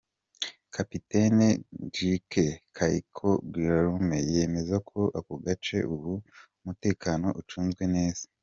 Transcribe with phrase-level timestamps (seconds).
[0.75, 1.45] Capitaine
[1.83, 6.13] Ndjike Kaiko Guillaume yemeza ko ako gace ubu
[6.61, 8.23] umutekano ucunzwe neza.